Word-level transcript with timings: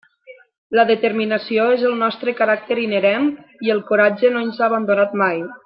La 0.77 0.85
determinació 0.91 1.67
és 1.73 1.83
el 1.91 1.93
nostre 1.99 2.35
caràcter 2.41 2.79
inherent, 2.87 3.29
i 3.69 3.75
el 3.77 3.83
coratge 3.93 4.33
no 4.39 4.43
ens 4.49 4.61
ha 4.65 4.69
abandonat 4.71 5.19
mai. 5.25 5.45